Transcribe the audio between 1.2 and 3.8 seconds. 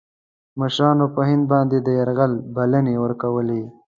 هند باندي د یرغل بلني ورکولې.